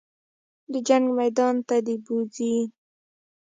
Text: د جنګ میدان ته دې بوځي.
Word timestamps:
د 0.71 0.73
جنګ 0.87 1.05
میدان 1.19 1.55
ته 1.67 1.75
دې 1.85 1.95
بوځي. 2.05 2.55